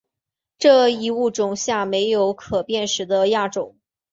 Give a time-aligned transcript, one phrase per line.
[0.57, 3.77] 这一物种下没有可辨识的亚种。